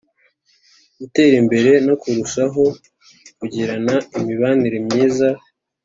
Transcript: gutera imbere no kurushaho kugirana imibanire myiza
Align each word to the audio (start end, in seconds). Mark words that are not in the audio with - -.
gutera 0.99 1.35
imbere 1.41 1.71
no 1.87 1.95
kurushaho 2.01 2.63
kugirana 3.39 3.95
imibanire 4.19 4.77
myiza 4.87 5.27